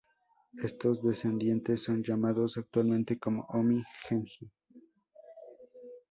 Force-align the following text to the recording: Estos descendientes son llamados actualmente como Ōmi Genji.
Estos 0.63 1.03
descendientes 1.03 1.83
son 1.83 2.01
llamados 2.03 2.57
actualmente 2.57 3.19
como 3.19 3.45
Ōmi 3.49 3.83
Genji. 4.09 4.51